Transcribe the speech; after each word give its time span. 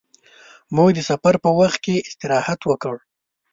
موږ 0.75 0.89
د 0.93 0.99
سفر 1.09 1.33
په 1.43 1.49
وخت 1.59 1.77
کې 1.85 2.05
استراحت 2.07 2.59
وکړ. 2.65 2.95